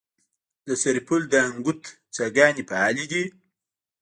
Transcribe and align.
د 0.67 0.69
سرپل 0.81 1.21
د 1.29 1.33
انګوت 1.47 1.81
څاګانې 2.15 2.63
فعالې 2.69 3.05
دي؟ 3.11 3.23